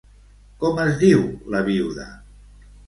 Com 0.63 0.81
es 0.85 0.97
diu 1.03 1.21
la 1.57 1.63
viuda? 1.71 2.11